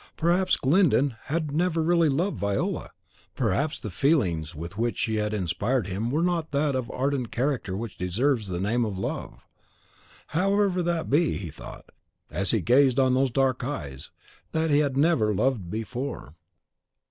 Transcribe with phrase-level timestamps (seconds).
[0.17, 2.89] Perhaps Glyndon had never really loved Viola;
[3.35, 7.77] perhaps the feelings with which she had inspired him were not of that ardent character
[7.77, 9.45] which deserves the name of love.
[10.29, 11.91] However that be, he thought,
[12.31, 14.09] as he gazed on those dark eyes,
[14.53, 16.33] that he had never loved before.